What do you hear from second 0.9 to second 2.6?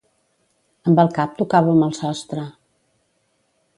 Amb el cap tocàvem al sostre.